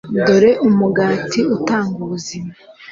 dore 0.27 0.51
umugati 0.67 1.39
utanga 1.55 1.95
ubuzima 2.05 2.51